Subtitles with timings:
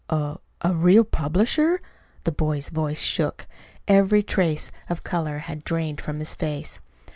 [0.09, 1.79] "A a real publisher?"
[2.23, 3.45] The boy's voice shook.
[3.87, 6.79] Every trace of color had drained from his face.